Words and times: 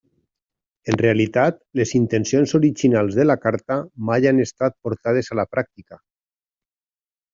En 0.91 0.95
realitat, 1.01 1.59
les 1.79 1.91
intencions 1.99 2.55
originals 2.59 3.17
de 3.19 3.27
la 3.27 3.37
Carta 3.43 3.77
mai 4.11 4.27
han 4.31 4.43
estat 4.47 4.79
portades 4.89 5.31
a 5.33 5.39
la 5.41 5.47
pràctica. 5.57 6.01